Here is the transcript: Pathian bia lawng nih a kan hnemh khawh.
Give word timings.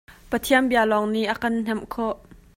Pathian 0.31 0.63
bia 0.69 0.83
lawng 0.91 1.07
nih 1.13 1.29
a 1.33 1.33
kan 1.41 1.53
hnemh 1.65 1.83
khawh. 1.93 2.17